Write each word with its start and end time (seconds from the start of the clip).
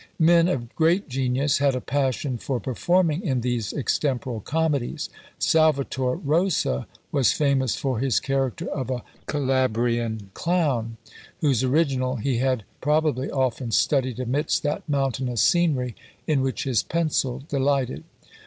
Men 0.17 0.47
of 0.47 0.73
great 0.75 1.09
genius 1.09 1.59
had 1.59 1.75
a 1.75 1.79
passion 1.79 2.39
for 2.39 2.59
performing 2.59 3.21
in 3.23 3.41
these 3.41 3.71
extemporal 3.71 4.39
comedies. 4.39 5.09
Salvator 5.37 6.15
Rosa 6.15 6.87
was 7.11 7.33
famous 7.33 7.75
for 7.75 7.99
his 7.99 8.19
character 8.19 8.65
of 8.69 8.89
a 8.89 9.03
Calabrian 9.27 10.31
clown; 10.33 10.97
whose 11.41 11.63
original 11.63 12.15
he 12.15 12.37
had 12.37 12.63
probably 12.81 13.29
often 13.29 13.69
studied 13.69 14.19
amidst 14.19 14.63
that 14.63 14.89
mountainous 14.89 15.43
scenery 15.43 15.95
in 16.25 16.41
which 16.41 16.63
his 16.63 16.81
pencil 16.81 17.43
delighted. 17.47 18.03